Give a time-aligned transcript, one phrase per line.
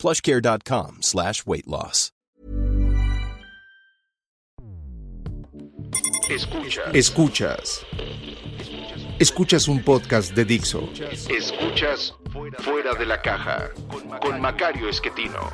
[0.00, 2.10] plushcare.com slash weight loss.
[6.30, 6.94] Escuchas.
[6.94, 7.84] Escuchas.
[9.18, 10.88] Escuchas un podcast de Dixo.
[11.28, 12.14] Escuchas
[12.60, 13.70] Fuera de la Caja
[14.20, 15.50] con Macario Esquetino.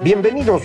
[0.00, 0.62] Bienvenidos,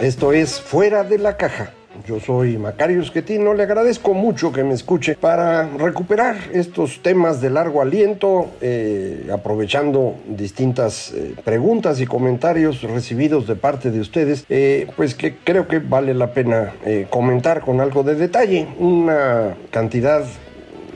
[0.00, 1.72] esto es Fuera de la Caja.
[2.06, 7.48] Yo soy Macario Esquetino, le agradezco mucho que me escuche para recuperar estos temas de
[7.48, 14.86] largo aliento, eh, aprovechando distintas eh, preguntas y comentarios recibidos de parte de ustedes, eh,
[14.96, 16.74] pues que creo que vale la pena
[17.08, 18.68] comentar con algo de detalle.
[18.78, 20.24] Una cantidad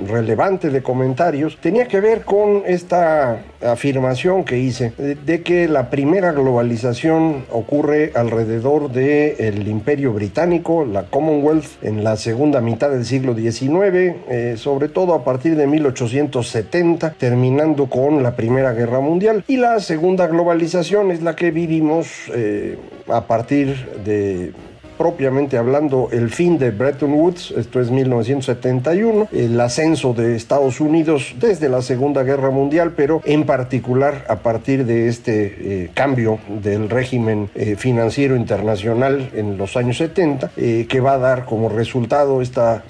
[0.06, 6.32] relevante de comentarios tenía que ver con esta afirmación que hice de que la primera
[6.32, 14.16] globalización ocurre alrededor del imperio británico, la Commonwealth, en la segunda mitad del siglo XIX,
[14.28, 19.44] eh, sobre todo a partir de 1870, terminando con la Primera Guerra Mundial.
[19.48, 24.52] Y la segunda globalización es la que vivimos eh, a partir de
[24.98, 31.36] propiamente hablando el fin de Bretton Woods, esto es 1971, el ascenso de Estados Unidos
[31.38, 36.90] desde la Segunda Guerra Mundial, pero en particular a partir de este eh, cambio del
[36.90, 42.42] régimen eh, financiero internacional en los años 70, eh, que va a dar como resultado
[42.42, 42.82] esta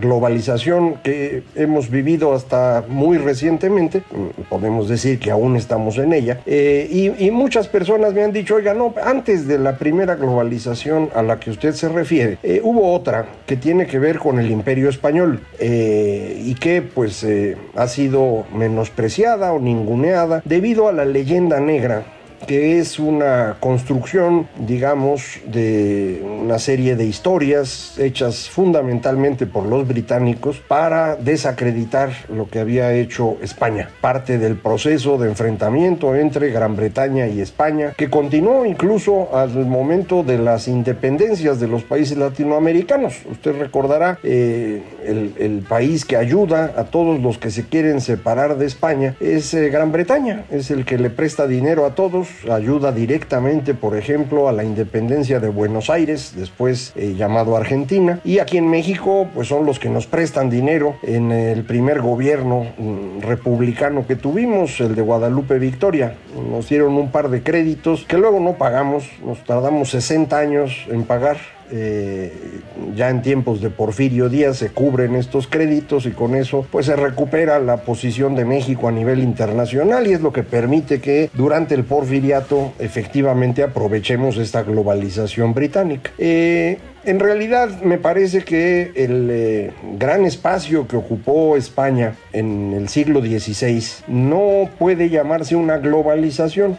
[0.00, 4.02] globalización que hemos vivido hasta muy recientemente,
[4.48, 8.74] podemos decir que aún estamos en ella, eh, y, muchas personas me han dicho, oiga,
[8.74, 13.26] no, antes de la primera globalización a la que usted se refiere, eh, hubo otra
[13.46, 17.26] que tiene que ver con el imperio español eh, y que pues
[17.74, 22.04] ha sido menospreciada o ninguneada debido a la leyenda negra
[22.46, 30.58] que es una construcción, digamos, de una serie de historias hechas fundamentalmente por los británicos
[30.58, 33.90] para desacreditar lo que había hecho España.
[34.00, 40.22] Parte del proceso de enfrentamiento entre Gran Bretaña y España, que continuó incluso al momento
[40.22, 43.14] de las independencias de los países latinoamericanos.
[43.30, 48.66] Usted recordará eh, el, país que ayuda a todos los que se quieren separar de
[48.66, 53.74] España es eh, Gran Bretaña, es el que le presta dinero a todos ayuda directamente,
[53.74, 58.68] por ejemplo, a la independencia de Buenos Aires, después eh, llamado Argentina, y aquí en
[58.68, 64.16] México, pues son los que nos prestan dinero en el primer gobierno mm, republicano que
[64.16, 66.14] tuvimos, el de Guadalupe Victoria.
[66.50, 71.04] Nos dieron un par de créditos que luego no pagamos, nos tardamos 60 años en
[71.04, 71.38] pagar
[71.74, 72.60] eh,
[72.94, 76.96] ya en tiempos de Porfirio Díaz se cubren estos créditos y con eso pues se
[76.96, 81.74] recupera la posición de México a nivel internacional y es lo que permite que durante
[81.74, 86.10] el porfiriato efectivamente aprovechemos esta globalización británica.
[86.18, 92.88] Eh, en realidad me parece que el eh, gran espacio que ocupó España en el
[92.88, 96.76] siglo XVI no puede llamarse una globalización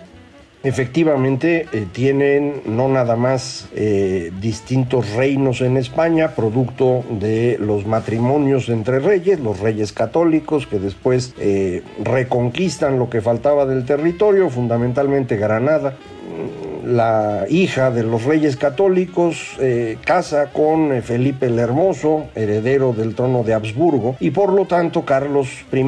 [0.63, 8.69] efectivamente eh, tienen no nada más eh, distintos reinos en España, producto de los matrimonios
[8.69, 15.35] entre reyes, los reyes católicos que después eh, reconquistan lo que faltaba del territorio, fundamentalmente
[15.35, 15.97] Granada.
[16.84, 19.58] La hija de los reyes católicos
[20.04, 25.48] casa con Felipe el Hermoso, heredero del trono de Habsburgo, y por lo tanto Carlos
[25.72, 25.84] I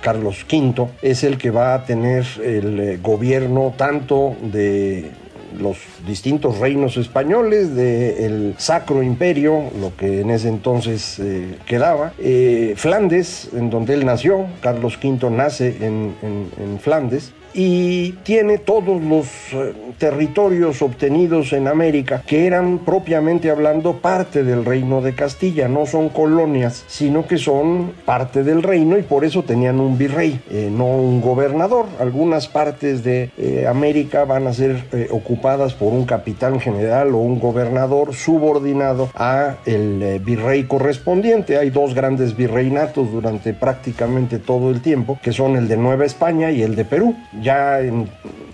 [0.00, 5.10] Carlos V, es el que va a tener el eh, gobierno tanto de
[5.58, 12.74] los distintos reinos españoles del Sacro Imperio, lo que en ese entonces eh, quedaba, eh,
[12.76, 19.26] Flandes, en donde él nació, Carlos V nace en, en Flandes, y tiene todos los
[19.52, 25.84] eh, territorios obtenidos en América que eran propiamente hablando parte del reino de Castilla, no
[25.84, 30.70] son colonias, sino que son parte del reino y por eso tenían un virrey, eh,
[30.72, 31.86] no un gobernador.
[31.98, 37.40] Algunas partes de eh, América van a ser ocupadas por un capitán general o un
[37.40, 41.58] gobernador subordinado a el virrey correspondiente.
[41.58, 46.52] Hay dos grandes virreinatos durante prácticamente todo el tiempo, que son el de Nueva España
[46.52, 47.16] y el de Perú
[47.48, 48.08] en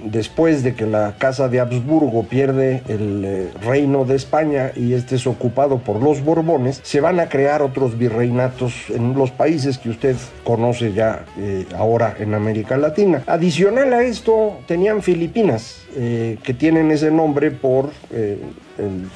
[0.05, 5.17] después de que la Casa de Habsburgo pierde el eh, reino de España y este
[5.17, 9.91] es ocupado por los Borbones, se van a crear otros virreinatos en los países que
[9.91, 13.23] usted conoce ya eh, ahora en América Latina.
[13.27, 17.91] Adicional a esto, tenían Filipinas, eh, que tienen ese nombre por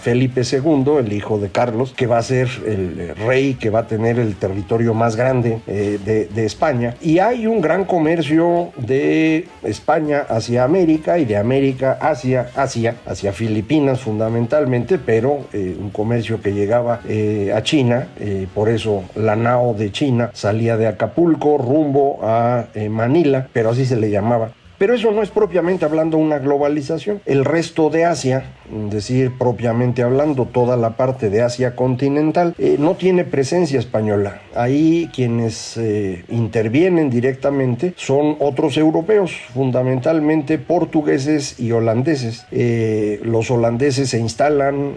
[0.00, 3.86] Felipe II, el hijo de Carlos, que va a ser el rey que va a
[3.88, 6.94] tener el territorio más grande de, de España.
[7.00, 13.32] Y hay un gran comercio de España hacia América y de América hacia Asia, hacia
[13.32, 19.34] Filipinas fundamentalmente, pero eh, un comercio que llegaba eh, a China, eh, por eso la
[19.34, 24.52] nao de China salía de Acapulco rumbo a Manila, pero así se le llamaba.
[24.78, 27.20] Pero eso no es propiamente hablando una globalización.
[27.26, 32.94] El resto de Asia, decir, propiamente hablando, toda la parte de Asia continental, eh, no
[32.94, 34.40] tiene presencia española.
[34.54, 42.46] Ahí quienes eh, intervienen directamente son otros europeos, fundamentalmente portugueses y holandeses.
[42.50, 44.96] Eh, los holandeses se instalan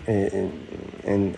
[1.05, 1.31] en,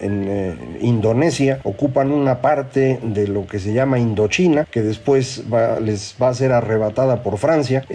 [0.81, 5.44] Indonesia, ocupan una parte de lo que se llama Indochina, que después
[5.81, 7.86] les va a ser arrebatada por Francia.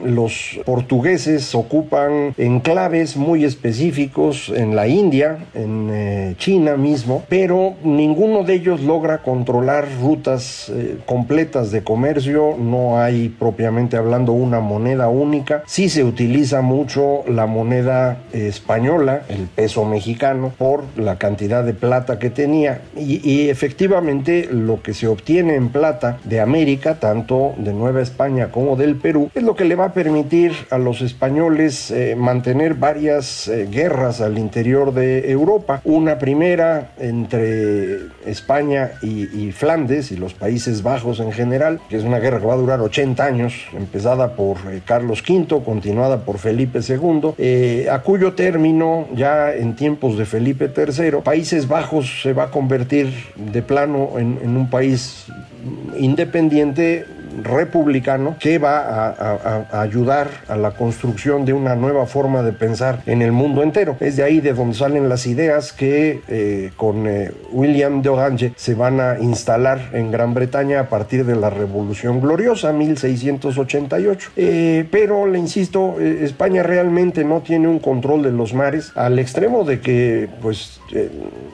[0.00, 8.44] Los portugueses ocupan enclaves muy específicos en la India, en eh, China mismo, pero ninguno
[8.44, 15.08] de ellos logra controlar rutas eh, completas de comercio, no hay propiamente hablando una moneda
[15.08, 21.74] única, sí se utiliza mucho la moneda española, el peso mexicano, por la cantidad de
[21.74, 27.72] plata que tenía y, efectivamente lo que se obtiene en plata de América, tanto de
[27.72, 31.90] Nueva España como del Perú, es lo que le va a permitir a los españoles
[31.90, 35.80] eh, mantener varias eh, guerras al interior de Europa.
[35.84, 42.18] Una primera entre España y, Flandes y los Países Bajos en general, que es una
[42.18, 46.80] guerra que va a durar 80 años, empezada por eh, Carlos V, continuada por Felipe
[46.80, 50.83] II, a cuyo término, ya en tiempos de Felipe III,
[51.22, 55.26] Países Bajos se va a convertir de plano en un país
[55.98, 57.06] independiente
[57.42, 63.22] republicano que va a, ayudar a la construcción de una nueva forma de pensar en
[63.22, 63.96] el mundo entero.
[64.00, 68.52] Es de ahí de donde salen las ideas que eh, con eh, William de Orange
[68.56, 74.30] se van a instalar en Gran Bretaña a partir de la Revolución Gloriosa, 1688.
[74.36, 79.64] Eh, pero, le insisto, España realmente no tiene un control de los mares al extremo
[79.64, 80.80] de que pues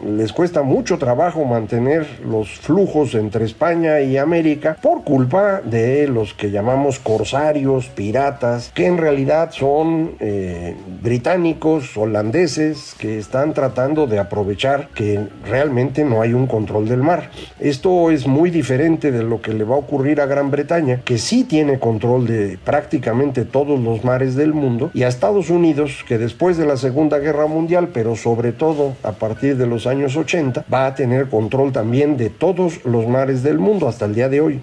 [0.04, 6.34] les cuesta mucho trabajo mantener los flujos entre España y América por culpa de los
[6.34, 14.18] que llamamos corsarios, piratas, que en realidad son eh, británicos, holandeses, que están tratando de
[14.18, 17.30] aprovechar que realmente no hay un control del mar.
[17.58, 21.18] Esto es muy diferente de lo que le va a ocurrir a Gran Bretaña, que
[21.18, 26.18] sí tiene control de prácticamente todos los mares del mundo, y a Estados Unidos, que
[26.18, 30.64] después de la Segunda Guerra Mundial, pero sobre todo a partir de los años 80,
[30.72, 34.40] va a tener control también de todos los mares del mundo hasta el día de
[34.40, 34.60] hoy.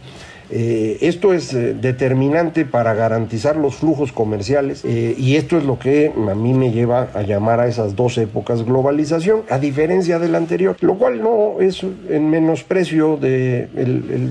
[0.50, 5.78] Eh, esto es eh, determinante para garantizar los flujos comerciales eh, y esto es lo
[5.78, 10.36] que a mí me lleva a llamar a esas dos épocas globalización, a diferencia del
[10.36, 13.68] anterior, lo cual no es en menosprecio de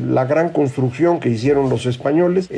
[0.09, 2.49] la gran construcción que hicieron los españoles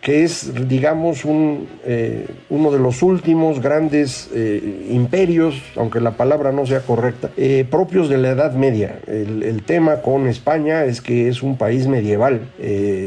[0.00, 6.52] que es, digamos, un, eh, uno de los últimos grandes eh, imperios, aunque la palabra
[6.52, 8.98] no sea correcta, eh, propios de la Edad Media.
[9.06, 12.40] El, tema con España es que es un país medieval,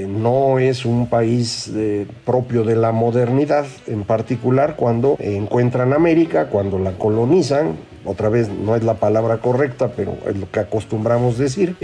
[0.07, 1.71] no es un país
[2.25, 8.75] propio de la modernidad, en particular cuando encuentran América, cuando la colonizan, otra vez no
[8.75, 11.75] es la palabra correcta, pero es lo que acostumbramos decir.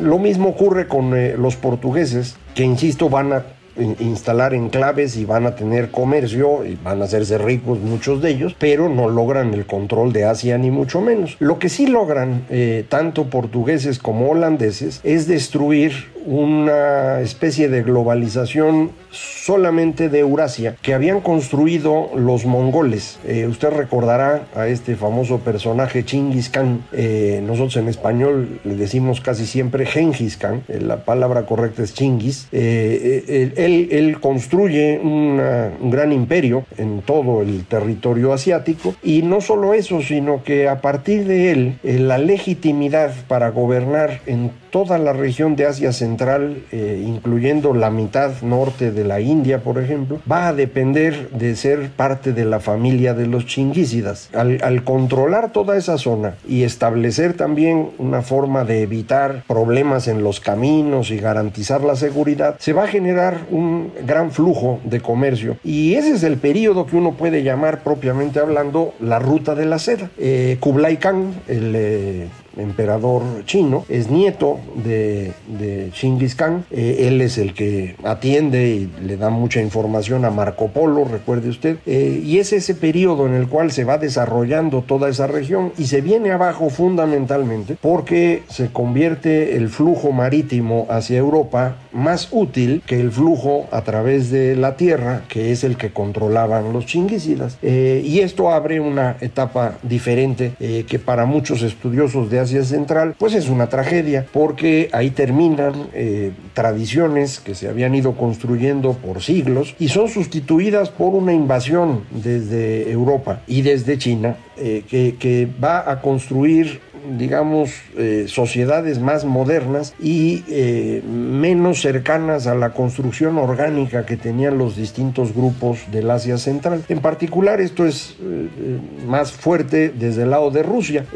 [0.00, 3.42] lo mismo ocurre con los portugueses, que insisto, van a
[3.76, 8.54] instalar enclaves y van a tener comercio y van a hacerse ricos muchos de ellos,
[8.58, 11.36] pero no logran el control de Asia ni mucho menos.
[11.38, 18.90] Lo que sí logran eh, tanto portugueses como holandeses es destruir una especie de globalización
[19.12, 23.18] solamente de Eurasia que habían construido los mongoles.
[23.26, 26.84] Eh, usted recordará a este famoso personaje Chingis Khan.
[26.92, 30.62] Eh, nosotros en español le decimos casi siempre Genghis Khan.
[30.68, 32.48] Eh, la palabra correcta es Chingis.
[32.52, 40.42] Él, construye un gran imperio en todo el territorio asiático y no solo eso, sino
[40.42, 45.92] que a partir de él la legitimidad para gobernar en toda la región de Asia
[45.92, 51.56] Central eh, incluyendo la mitad norte de la India, por ejemplo, va a depender de
[51.56, 54.30] ser parte de la familia de los chinguícidas.
[54.34, 60.40] Al, controlar toda esa zona y establecer también una forma de evitar problemas en los
[60.40, 65.56] caminos y garantizar la seguridad, se va a generar un gran flujo de comercio.
[65.62, 69.78] Y ese es el periodo que uno puede llamar propiamente hablando la ruta de la
[69.78, 70.10] seda.
[70.18, 75.90] Eh, Kublai Khan, el eh, emperador chino, es nieto de, de
[76.36, 76.64] Khan.
[76.70, 81.48] Eh, él es el que atiende y le da mucha información a Marco Polo, recuerde
[81.48, 81.78] usted.
[81.86, 85.86] Eh, y es ese periodo en el cual se va desarrollando toda esa región y
[85.86, 93.00] se viene abajo fundamentalmente porque se convierte el flujo marítimo hacia Europa más útil que
[93.00, 97.58] el flujo a través de la tierra, que es el que controlaban los chinguisidas.
[97.62, 103.34] Eh, y esto abre una etapa diferente que para muchos estudiosos de Asia Central, pues
[103.34, 109.74] es una tragedia, porque ahí terminan eh, tradiciones que se habían ido construyendo por siglos
[109.78, 116.00] y son sustituidas por una invasión desde Europa y desde China eh, que va a
[116.00, 116.80] construir
[117.10, 124.58] digamos, eh, sociedades más modernas y eh, menos cercanas a la construcción orgánica que tenían
[124.58, 126.84] los distintos grupos del Asia Central.
[126.88, 131.06] En particular, esto es eh, más fuerte desde el lado de Rusia.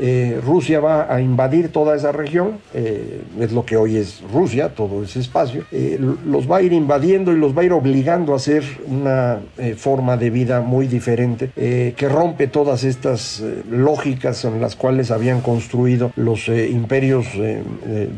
[0.45, 5.21] Rusia va a invadir toda esa región, es lo que hoy es Rusia, todo ese
[5.21, 5.65] espacio.
[6.25, 9.41] los va a ir invadiendo y los va a ir obligando a hacer una
[9.77, 15.76] forma de vida muy diferente que rompe todas estas lógicas en las cuales habían construido
[16.17, 17.63] los eh, imperios eh,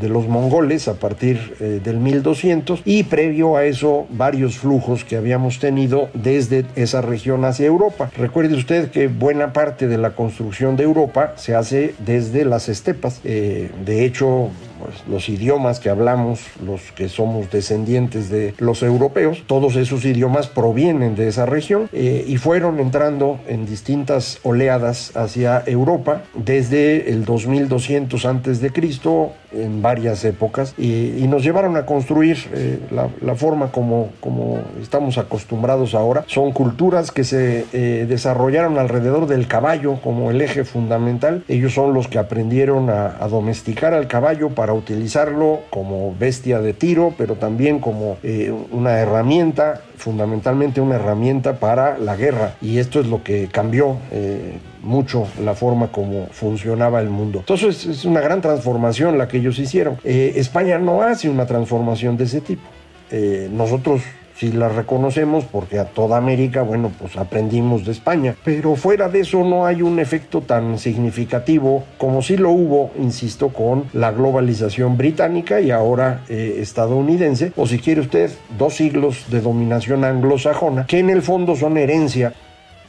[0.00, 5.16] de los mongoles a partir eh, del 1200 y previo a eso varios flujos que
[5.16, 8.10] habíamos tenido desde esa región hacia Europa.
[8.16, 13.20] Recuerde usted que buena parte de la construcción de Europa se hace desde las estepas.
[13.22, 14.50] de hecho,
[14.88, 20.46] pues, los idiomas que hablamos, los que somos descendientes de los europeos, todos esos idiomas
[20.46, 27.26] provienen de esa región eh, y fueron entrando en distintas oleadas hacia Europa desde el
[27.26, 33.70] 2200 antes de Cristo en varias épocas y, nos llevaron a construir eh, la, forma
[33.70, 36.24] como, como estamos acostumbrados ahora.
[36.26, 41.44] Son culturas que se eh, desarrollaron alrededor del caballo como el eje fundamental.
[41.48, 46.72] Ellos son los que aprendieron a, a domesticar al caballo para utilizarlo como bestia de
[46.72, 52.54] tiro, pero también como eh, una herramienta, fundamentalmente una herramienta para la guerra.
[52.60, 57.40] Y esto es lo que cambió eh, mucho la forma como funcionaba el mundo.
[57.40, 59.98] Entonces es una gran transformación la que ellos hicieron.
[60.04, 62.62] Eh, España no hace una transformación de ese tipo.
[63.50, 64.02] nosotros
[64.38, 68.36] si las reconocemos porque a toda América, bueno, pues aprendimos de España.
[68.44, 73.48] Pero fuera de eso no hay un efecto tan significativo como si lo hubo, insisto,
[73.48, 79.40] con la globalización británica y ahora eh, estadounidense, o si quiere usted, dos siglos de
[79.40, 82.32] dominación anglosajona, que en el fondo son herencia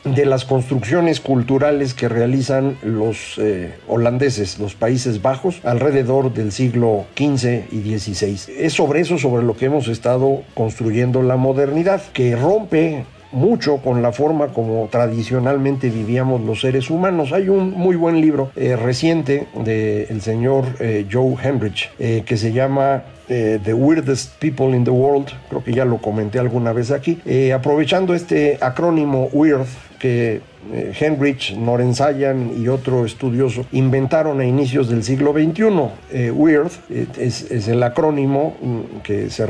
[0.04, 7.06] de las construcciones culturales que realizan los eh, holandeses, los Países Bajos, alrededor del siglo
[7.18, 8.40] XV y XVI.
[8.58, 14.02] Es sobre eso sobre lo que hemos estado construyendo la modernidad, que rompe mucho con
[14.02, 17.32] la forma como tradicionalmente vivíamos los seres humanos.
[17.32, 23.04] Hay un muy buen libro eh, reciente del señor eh, Joe Hembrich que se llama
[23.28, 27.20] The Weirdest People in the World, creo que ya lo comenté alguna vez aquí,
[27.54, 29.68] aprovechando este acrónimo WEIRD,
[30.00, 35.64] que eh, Heinrich Norenzayan y otro estudioso inventaron a inicios del siglo XXI.
[36.12, 39.48] Eh, WEIRD eh, es, el acrónimo mm, que se,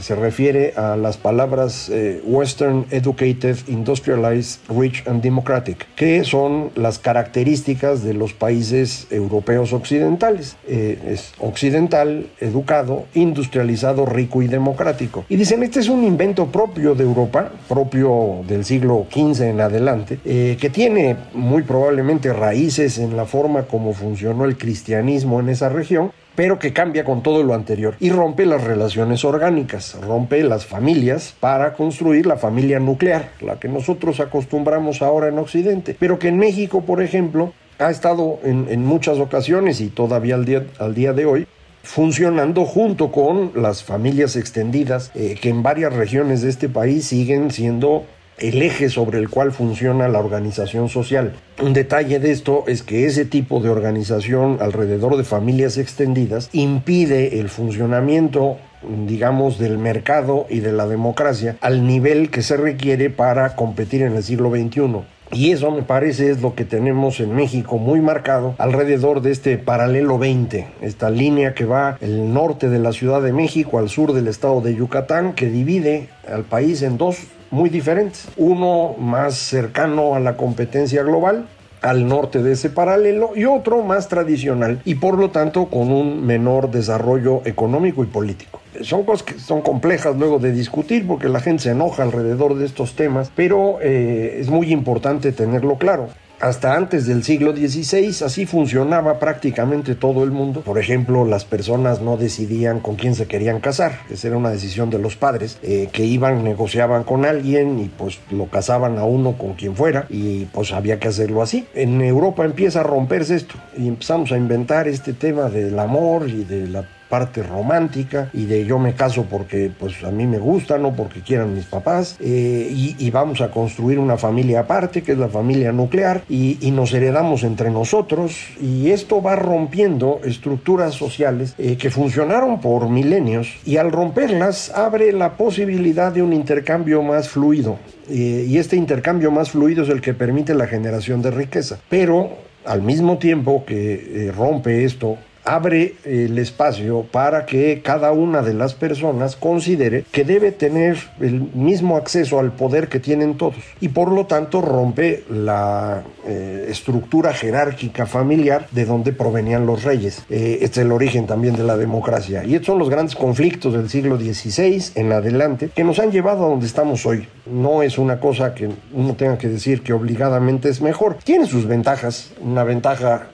[0.00, 1.90] se, refiere a las palabras
[2.24, 10.56] Western Educated, Industrialized, Rich and Democratic, que son las características de los países europeos occidentales.
[10.66, 15.24] es occidental, educado, industrializado, rico y democrático.
[15.28, 20.18] Y dicen, este es un invento propio de Europa, propio del siglo XV en adelante
[20.56, 26.12] que tiene muy probablemente raíces en la forma como funcionó el cristianismo en esa región,
[26.34, 31.34] pero que cambia con todo lo anterior y rompe las relaciones orgánicas, rompe las familias
[31.38, 36.38] para construir la familia nuclear, la que nosotros acostumbramos ahora en Occidente, pero que en
[36.38, 41.26] México, por ejemplo, ha estado en, muchas ocasiones y todavía al día, al día de
[41.26, 41.46] hoy
[41.82, 47.50] funcionando junto con las familias extendidas eh, que en varias regiones de este país siguen
[47.50, 48.04] siendo
[48.38, 51.32] el eje sobre el cual funciona la organización social.
[51.62, 57.40] Un detalle de esto es que ese tipo de organización alrededor de familias extendidas impide
[57.40, 58.58] el funcionamiento
[59.06, 64.16] digamos, del mercado y de la democracia al nivel que se requiere para competir en
[64.16, 65.04] el siglo XXI.
[65.34, 69.56] Y eso me parece es lo que tenemos en México muy marcado alrededor de este
[69.56, 74.12] paralelo 20, esta línea que va el norte de la Ciudad de México al sur
[74.12, 77.16] del estado de Yucatán, que divide al país en dos
[77.52, 78.26] muy diferentes.
[78.36, 81.46] Uno más cercano a la competencia global
[81.82, 86.24] al norte de ese paralelo y otro más tradicional y por lo tanto con un
[86.24, 88.60] menor desarrollo económico y político.
[88.82, 92.64] Son cosas que son complejas luego de discutir porque la gente se enoja alrededor de
[92.64, 96.08] estos temas, pero eh, es muy importante tenerlo claro
[96.42, 100.62] hasta antes del siglo XVI así funcionaba prácticamente todo el mundo.
[100.62, 104.90] Por ejemplo, las personas no decidían con quién se querían casar, esa era una decisión
[104.90, 109.38] de los padres, eh, que iban, negociaban con alguien y pues lo casaban a uno
[109.38, 111.68] con quien fuera y pues había que hacerlo así.
[111.74, 116.42] En Europa empieza a romperse esto y empezamos a inventar este tema del amor y
[116.42, 120.78] de la parte romántica y de yo me caso porque pues a mí me gusta,
[120.78, 125.18] no porque quieran mis papás eh, y, vamos a construir una familia aparte que es
[125.18, 131.76] la familia nuclear y, nos heredamos entre nosotros y esto va rompiendo estructuras sociales eh,
[131.76, 137.76] que funcionaron por milenios y al romperlas abre la posibilidad de un intercambio más fluido
[138.08, 142.30] eh, y este intercambio más fluido es el que permite la generación de riqueza pero
[142.64, 148.74] al mismo tiempo que rompe esto abre el espacio para que cada una de las
[148.74, 154.12] personas considere que debe tener el mismo acceso al poder que tienen todos y por
[154.12, 160.24] lo tanto rompe la eh, estructura jerárquica familiar de donde provenían los reyes.
[160.30, 163.72] Eh, este es el origen también de la democracia y estos son los grandes conflictos
[163.74, 167.26] del siglo XVI en adelante que nos han llevado a donde estamos hoy.
[167.46, 171.18] No es una cosa que uno tenga que decir que obligadamente es mejor.
[171.24, 172.32] Tiene sus ventajas.
[172.40, 173.28] Una ventaja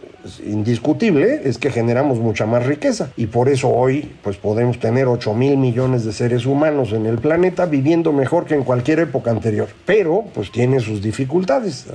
[0.44, 5.34] indiscutible es que generamos mucha más riqueza y por eso hoy pues podemos tener 8
[5.34, 9.68] mil millones de seres humanos en el planeta viviendo mejor que en cualquier época anterior.
[9.86, 11.86] Pero pues tiene sus dificultades.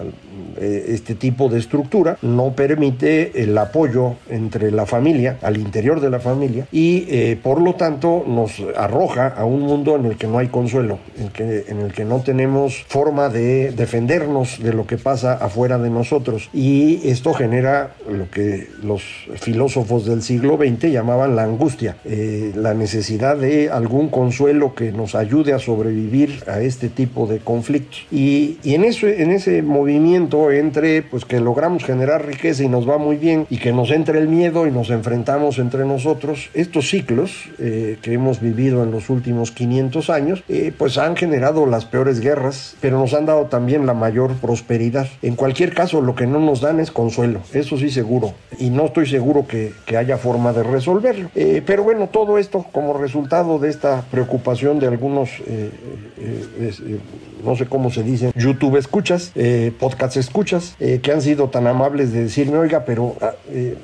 [0.57, 6.10] Eh, este tipo de estructura no permite el apoyo entre la familia, al interior de
[6.10, 10.27] la familia y eh, por lo tanto nos arroja a un mundo en el que
[10.27, 14.86] no hay consuelo, en, que, en el que no tenemos forma de defendernos de lo
[14.86, 19.03] que pasa afuera de nosotros y esto genera lo que los
[19.36, 25.15] filósofos del siglo XX llamaban la angustia, eh, la necesidad de algún consuelo que nos
[25.15, 28.05] ayude a sobrevivir a este tipo de conflictos.
[28.12, 32.88] Y, y en, eso, en ese movimiento entre pues que logramos generar riqueza y nos
[32.88, 36.89] va muy bien y que nos entre el miedo y nos enfrentamos entre nosotros, estos
[36.89, 41.85] ciclos eh, que hemos vivido en los últimos 500 años, eh, pues han generado las
[41.85, 45.07] peores guerras, pero nos han dado también la mayor prosperidad.
[45.24, 48.70] En cualquier caso, lo que no nos dan es consuelo, eso sí se seguro y
[48.70, 51.29] no estoy seguro que, que haya forma de resolverlo.
[51.35, 55.72] Eh, pero bueno, todo esto como resultado de esta preocupación de algunos, eh,
[56.18, 57.00] eh,
[57.44, 59.34] no sé cómo se dice, YouTube escuchas,
[59.79, 63.34] podcast escuchas, que han sido tan amables de decirme, oiga, pero ah,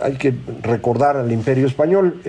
[0.03, 2.21] hay que recordar al imperio español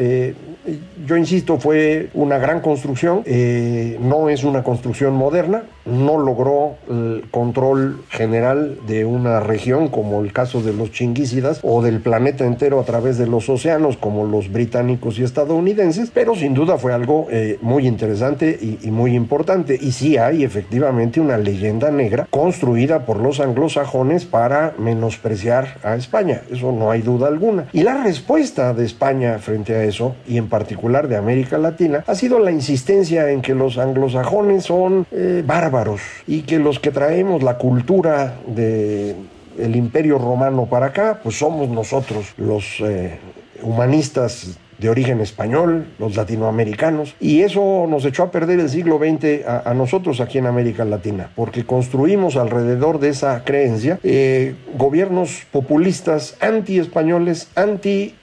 [1.07, 7.25] yo insisto, fue una gran construcción, eh, no es una construcción moderna, no logró el
[7.31, 12.79] control general de una región como el caso de los chinguícidas o del planeta entero
[12.81, 17.27] a través de los océanos como los británicos y estadounidenses, pero sin duda fue algo
[17.31, 19.79] eh, muy interesante y, muy importante.
[19.81, 26.43] Y sí hay efectivamente una leyenda negra construida por los anglosajones para menospreciar a España,
[26.51, 27.67] eso no hay duda alguna.
[27.73, 32.15] Y la respuesta de España frente a eso, y en particular de América Latina, ha
[32.15, 37.43] sido la insistencia en que los anglosajones son eh, bárbaros y que los que traemos
[37.43, 39.17] la cultura de
[39.59, 43.19] el imperio romano para acá, pues somos nosotros los eh,
[43.63, 49.47] humanistas de origen español, los latinoamericanos, y eso nos echó a perder el siglo XX
[49.47, 56.37] a, nosotros aquí en América Latina, porque construimos alrededor de esa creencia eh, gobiernos populistas
[56.41, 58.15] anti-españoles, anti...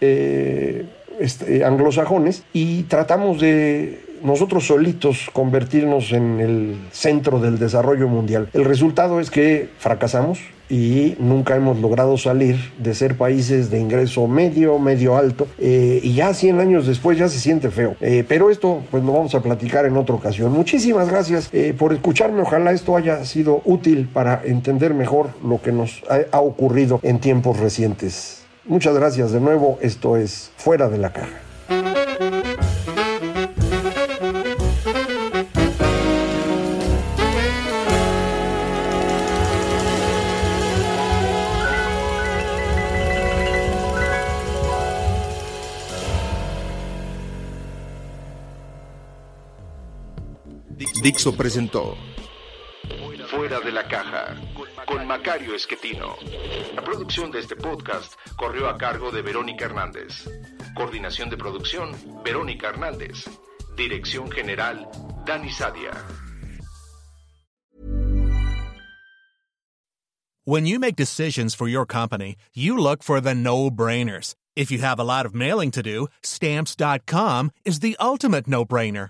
[1.19, 8.49] Este, anglosajones y tratamos de nosotros solitos convertirnos en el centro del desarrollo mundial.
[8.53, 14.27] El resultado es que fracasamos y nunca hemos logrado salir de ser países de ingreso
[14.27, 17.95] medio, medio alto, eh, y ya 100 años después ya se siente feo.
[18.01, 20.51] Eh, pero esto pues lo vamos a platicar en otra ocasión.
[20.51, 25.71] Muchísimas gracias eh, por escucharme, ojalá esto haya sido útil para entender mejor lo que
[25.71, 28.46] nos ha ocurrido en tiempos recientes.
[28.67, 29.79] Muchas gracias de nuevo.
[29.81, 31.39] Esto es Fuera de la Caja.
[51.01, 51.95] Dixo presentó
[53.29, 54.35] Fuera de la Caja
[54.87, 56.15] con Macario Esquetino.
[56.73, 60.27] La producción de este podcast corrió a cargo de Verónica Hernández.
[60.73, 61.91] Coordinación de producción,
[62.23, 63.25] Verónica Hernández.
[63.75, 64.87] Dirección General,
[65.25, 65.91] Dani Sadia.
[70.45, 74.33] When you make decisions for your company, you look for the no-brainers.
[74.55, 79.09] If you have a lot of mailing to do, stamps.com is the ultimate no-brainer.